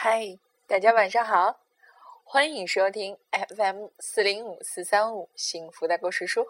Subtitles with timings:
[0.00, 1.58] 嗨，大家晚上好，
[2.22, 6.46] 欢迎收听 FM 四零五四三五幸福的故事书，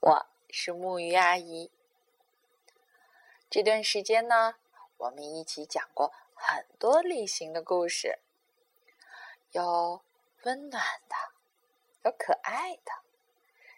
[0.00, 1.70] 我是木鱼阿姨。
[3.48, 4.56] 这段时间呢，
[4.96, 8.18] 我们一起讲过很多类型的故事，
[9.52, 10.02] 有
[10.42, 11.14] 温暖的，
[12.02, 12.90] 有可爱的，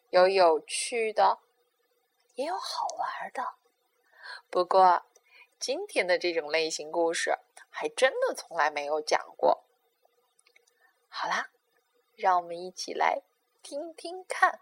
[0.08, 1.40] 有有趣的，
[2.36, 3.46] 也有好玩的。
[4.48, 5.04] 不过，
[5.58, 7.38] 今天的这种类型故事。
[7.70, 9.64] 还真的从来没有讲过。
[11.08, 11.50] 好啦，
[12.16, 13.22] 让我们一起来
[13.62, 14.60] 听听看。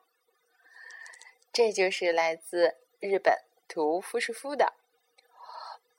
[1.53, 4.75] 这就是来自日本图夫士夫的，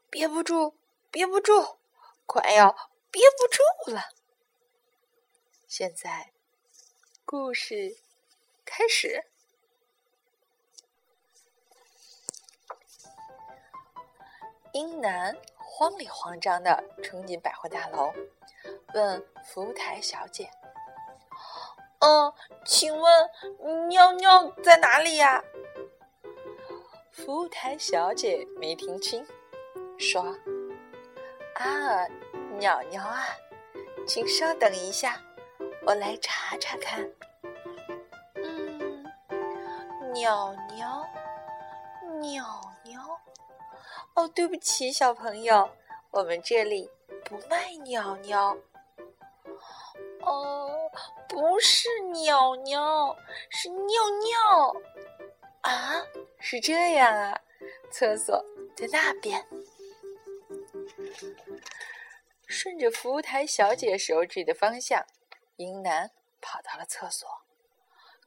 [0.09, 0.75] 憋不住，
[1.11, 1.77] 憋不住，
[2.25, 4.13] 快要憋不住了。
[5.67, 6.31] 现在，
[7.25, 7.97] 故事
[8.63, 9.28] 开始。
[14.73, 15.35] 英男。
[15.71, 18.11] 慌里慌张的冲进百货大楼，
[18.93, 20.49] 问服务台小姐
[22.03, 22.33] ：“嗯，
[22.65, 25.41] 请问尿尿在哪里呀？”
[27.13, 29.25] 服务台小姐没听清，
[29.97, 30.35] 说
[31.55, 32.05] ：“啊，
[32.57, 33.23] 尿尿啊，
[34.05, 35.21] 请稍等一下，
[35.85, 37.09] 我来查查看。”
[38.35, 39.05] 嗯，
[40.11, 41.07] 尿尿，
[42.19, 42.68] 尿。
[44.19, 45.69] 哦，对不起，小朋友，
[46.11, 46.91] 我们这里
[47.23, 48.57] 不卖尿尿。
[50.23, 50.91] 哦，
[51.29, 53.15] 不是尿尿，
[53.49, 54.75] 是尿尿。
[55.61, 56.05] 啊，
[56.37, 57.39] 是这样啊，
[57.89, 58.43] 厕所
[58.75, 59.47] 在那边。
[62.45, 65.05] 顺着服务台小姐手指的方向，
[65.55, 67.25] 英男跑到了厕所。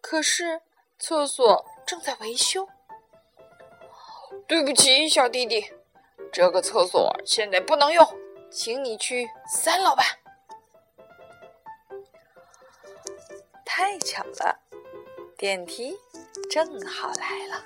[0.00, 0.62] 可是
[0.98, 2.66] 厕所正在维修。
[4.48, 5.70] 对不起，小弟弟。
[6.32, 8.06] 这个厕所现在不能用，
[8.50, 10.02] 请你去三楼吧。
[13.66, 14.58] 太巧了，
[15.36, 15.94] 电梯
[16.50, 17.62] 正好来了。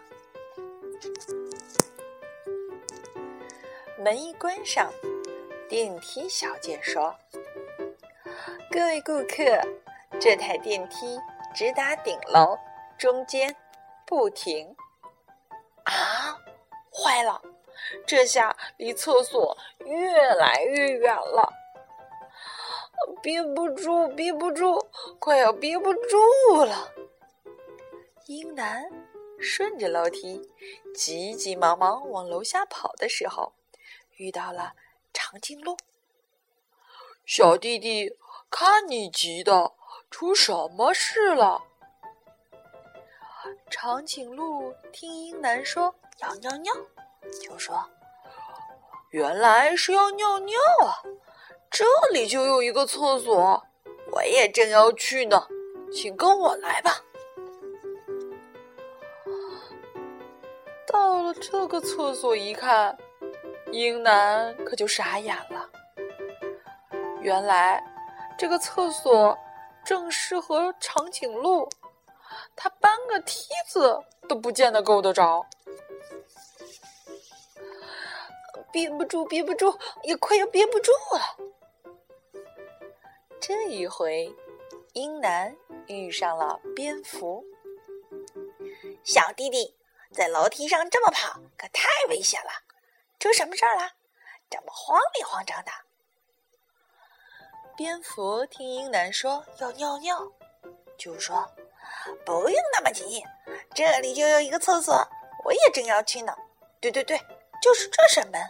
[3.99, 4.93] 门一关上，
[5.69, 7.15] 电梯小姐说
[8.71, 9.45] ：“各位顾客，
[10.21, 11.21] 这台电梯
[11.55, 12.59] 直达顶楼，
[12.99, 13.55] 中间
[14.05, 14.75] 不停。”
[15.87, 16.37] 啊，
[16.93, 17.41] 坏了！
[18.07, 21.53] 这下离厕所越来越远了，
[23.23, 24.89] 憋不住，憋不住，
[25.19, 26.17] 快要憋不住
[26.65, 26.93] 了。
[28.27, 28.85] 英男
[29.39, 30.41] 顺着楼梯
[30.95, 33.53] 急急忙忙往楼下跑的时候，
[34.17, 34.73] 遇到了
[35.13, 35.77] 长颈鹿。
[37.25, 38.17] 小弟弟，
[38.51, 39.73] 看你急的，
[40.11, 41.63] 出什么事了？
[43.71, 46.73] 长颈鹿听英男说要尿尿。
[47.43, 47.85] 就说
[49.11, 51.03] ：“原来是要尿尿啊！
[51.71, 53.63] 这里就有一个厕所，
[54.13, 55.47] 我也正要去呢，
[55.93, 57.01] 请跟我来吧。”
[60.87, 62.97] 到了这个厕所一看，
[63.73, 65.69] 英男可就傻眼了。
[67.21, 67.83] 原来
[68.39, 69.37] 这个厕所
[69.85, 71.69] 正适合长颈鹿，
[72.55, 75.45] 它搬个梯子都不见得够得着。
[78.73, 81.37] 憋不住，憋不住，也快要憋不住了。
[83.41, 84.35] 这一回，
[84.93, 85.57] 英男
[85.87, 87.45] 遇上了蝙蝠。
[89.05, 89.77] 小弟弟
[90.13, 92.51] 在楼梯上这么跑，可太危险了！
[93.19, 93.93] 出什么事儿了？
[94.51, 95.71] 这么慌里慌张的？
[97.77, 100.33] 蝙蝠听英男说要尿尿，
[100.97, 101.47] 就说
[102.25, 103.23] ：“不用那么急，
[103.75, 104.95] 这里就有一个厕所，
[105.45, 106.35] 我也正要去呢。”
[106.81, 107.21] 对对对，
[107.63, 108.41] 就是这扇门。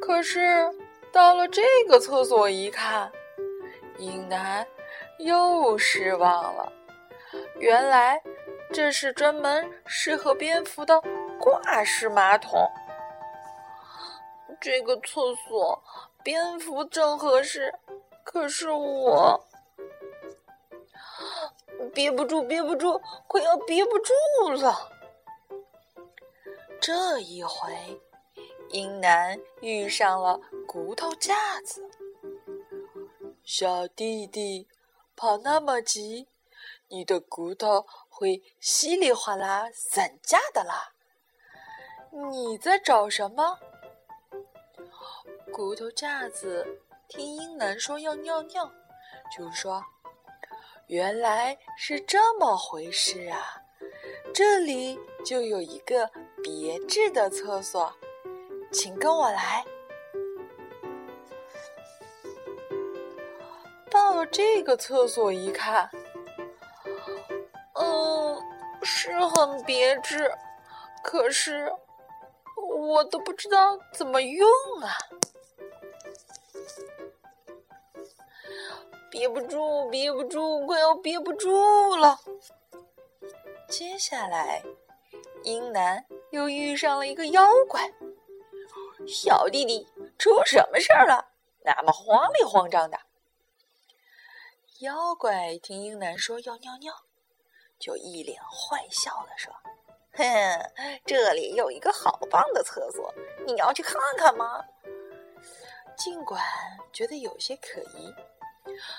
[0.00, 0.70] 可是
[1.12, 3.10] 到了这个厕所一看，
[3.98, 4.66] 英男
[5.18, 6.72] 又失望了。
[7.58, 8.20] 原来
[8.72, 11.00] 这是专门适合蝙蝠的
[11.40, 12.70] 挂式马桶。
[14.60, 15.82] 这个厕所
[16.22, 17.74] 蝙蝠正合适，
[18.24, 19.42] 可是我
[21.90, 24.12] 憋不住，憋不住，快要憋不住
[24.50, 24.90] 了。
[26.80, 28.00] 这一回。
[28.70, 31.88] 英男遇上了骨头架子，
[33.44, 34.66] 小弟弟
[35.14, 36.26] 跑那么急，
[36.88, 40.92] 你的骨头会稀里哗啦散架的啦。
[42.32, 43.56] 你在找什么？
[45.52, 48.68] 骨头架子听英男说要尿尿，
[49.36, 49.84] 就说
[50.86, 53.62] ：“原来是这么回事啊。
[54.32, 56.10] 这里就有一个
[56.42, 57.92] 别致的厕所。
[58.74, 59.64] 请跟我来。
[63.88, 65.88] 到了这个厕所一看
[67.74, 68.36] 嗯
[68.82, 70.28] 是很别致
[71.00, 71.72] 可是
[72.56, 74.48] 我都不知道怎么用
[74.82, 74.90] 啊。
[79.14, 82.18] 憋不住，憋不住，快要憋不住了。
[83.68, 84.60] 接下来，
[85.44, 87.88] 英男又遇上了一个妖怪。
[89.06, 89.86] 小弟弟，
[90.18, 91.28] 出什么事儿了？
[91.64, 92.98] 那么慌里慌张的。
[94.80, 96.92] 妖怪听英男说要尿尿，
[97.78, 99.54] 就一脸坏笑的说
[100.14, 100.24] ：“哼，
[101.06, 103.14] 这里有一个好棒的厕所，
[103.46, 104.64] 你要去看看吗？”
[105.96, 106.42] 尽管
[106.92, 108.12] 觉得有些可疑，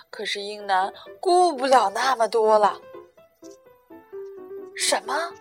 [0.09, 2.79] 可是英男顾不了那么多了。
[4.75, 5.33] 什么？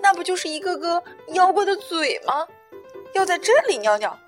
[0.00, 2.46] 那不就是一个个妖怪的嘴吗？
[3.14, 4.18] 要在这里尿尿？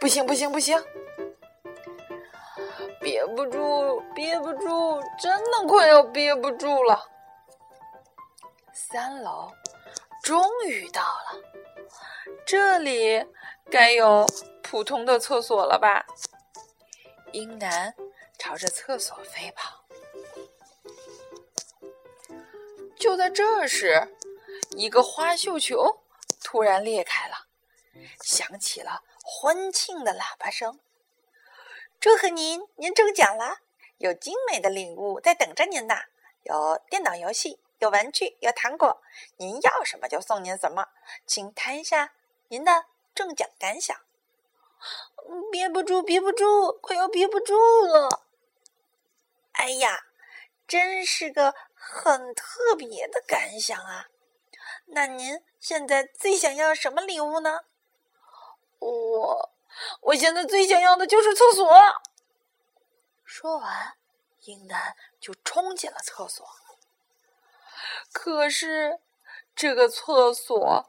[0.00, 0.82] 不行不行不行！
[3.00, 7.08] 憋不住憋不住，真的快要憋不住了。
[8.72, 9.50] 三楼
[10.22, 11.42] 终于到了，
[12.46, 13.24] 这里
[13.70, 14.26] 该有
[14.62, 16.06] 普通的厕所了吧？
[17.32, 17.94] 英男
[18.38, 19.84] 朝着厕所飞跑。
[22.96, 24.16] 就在这时，
[24.70, 26.02] 一个花绣球
[26.42, 27.46] 突然裂开了，
[28.22, 30.78] 响起了欢庆的喇叭声。
[31.98, 33.58] 祝贺您，您中奖了！
[33.98, 35.94] 有精美的礼物在等着您呢，
[36.42, 39.02] 有电脑游戏，有玩具，有糖果，
[39.36, 40.88] 您要什么就送您什么。
[41.26, 42.12] 请谈一下
[42.48, 43.96] 您的中奖感想。
[45.50, 47.54] 憋不住，憋不住，快要憋不住
[47.86, 48.08] 了！
[49.52, 50.04] 哎呀，
[50.66, 51.54] 真是个。
[51.84, 54.06] 很特别的感想啊！
[54.86, 57.62] 那您现在最想要什么礼物呢？
[58.78, 59.50] 我，
[60.00, 61.68] 我现在最想要的就是厕所。
[63.24, 63.96] 说完，
[64.44, 66.46] 英男就冲进了厕所。
[68.12, 69.00] 可是，
[69.56, 70.88] 这个厕所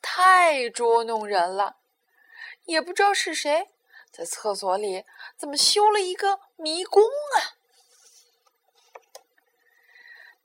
[0.00, 1.78] 太捉弄人了，
[2.66, 3.70] 也不知道是谁
[4.12, 5.04] 在厕所里
[5.36, 7.56] 怎么修了一个迷宫啊！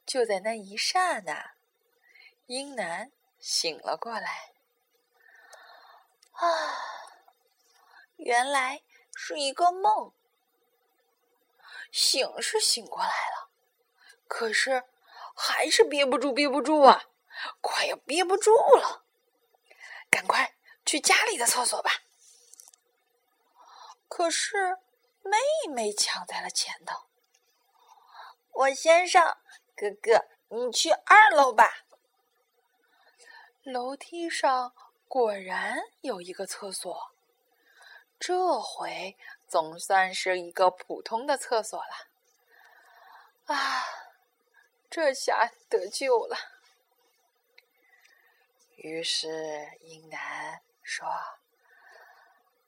[0.06, 1.54] 就在那一刹那，
[2.48, 4.54] 英男醒了过来。
[6.32, 6.48] 啊，
[8.18, 8.82] 原来
[9.16, 10.14] 是一个梦。
[11.92, 13.50] 醒是醒过来了，
[14.28, 14.84] 可是
[15.36, 17.06] 还是憋不住，憋不住啊！
[17.60, 19.04] 快要憋不住了，
[20.10, 22.01] 赶快去家里的厕所吧。
[24.12, 24.78] 可是
[25.24, 25.38] 妹
[25.74, 27.08] 妹抢在了前头，
[28.52, 29.38] 我先上。
[29.74, 31.86] 哥哥，你去二楼吧。
[33.64, 34.76] 楼梯上
[35.08, 37.14] 果然有一个厕所，
[38.20, 39.18] 这回
[39.48, 43.56] 总算是一个普通的厕所了。
[43.56, 43.86] 啊，
[44.90, 46.36] 这下得救了。
[48.76, 51.08] 于是英男说：“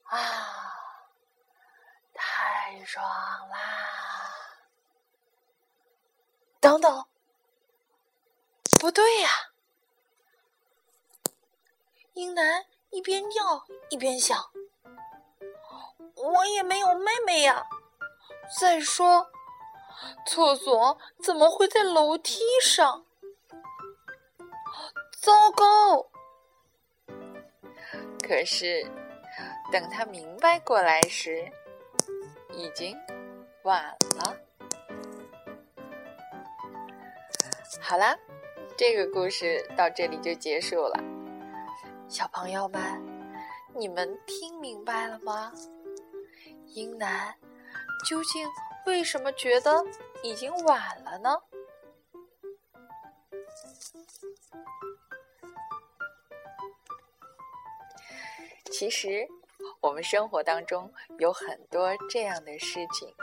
[0.08, 0.83] 啊，
[2.86, 3.04] 爽
[3.50, 3.58] 啦！”
[6.60, 7.06] 等等，
[8.80, 9.30] 不对呀！
[12.14, 14.52] 英男一边尿一边想
[16.16, 17.66] ：“我也没有妹妹呀。
[18.60, 19.32] 再说，
[20.28, 23.06] 厕所怎么会在楼梯上？
[25.20, 26.10] 糟糕！”
[28.22, 28.84] 可是，
[29.72, 31.52] 等他明白过来时，
[32.56, 32.98] 已经
[33.64, 33.84] 晚
[34.18, 34.38] 了。
[37.82, 38.18] 好啦，
[38.78, 41.04] 这个故事到这里就结束了。
[42.08, 42.82] 小朋友们，
[43.76, 45.52] 你们听明白了吗？
[46.68, 47.36] 英男
[48.06, 48.48] 究竟
[48.86, 49.84] 为什么觉得
[50.24, 51.38] 已经晚了呢？
[58.72, 59.28] 其实，
[59.84, 63.14] 我们生活当中有很多这样的事情，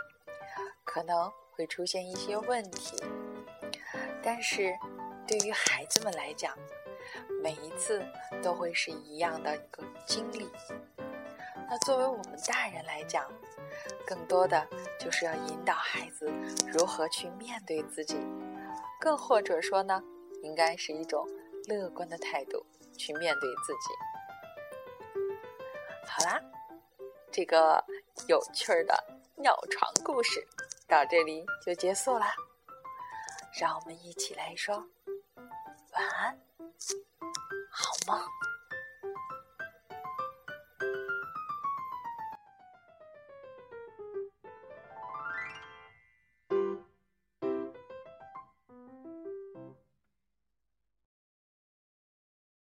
[0.85, 3.02] 可能会出现一些问题。
[4.23, 4.71] 但是，
[5.26, 6.55] 对于孩子们来讲，
[7.43, 8.05] 每一次
[8.43, 10.50] 都会是一样的一个经历。
[11.67, 13.25] 那作为我们大人来讲，
[14.07, 16.31] 更多的就是要引导孩子
[16.67, 18.19] 如何去面对自己，
[19.00, 20.02] 更或者说呢，
[20.43, 21.26] 应该是一种
[21.69, 22.67] 乐观的态度
[22.99, 24.10] 去面对自己。
[26.07, 26.40] 好啦，
[27.33, 27.85] 这个
[28.26, 29.04] 有趣的
[29.37, 30.47] 尿床故事
[30.87, 32.35] 到这里就结束啦。
[33.61, 34.76] 让我们一起来说
[35.92, 36.38] 晚安，
[37.71, 38.21] 好梦。